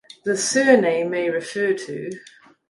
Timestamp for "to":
1.75-2.09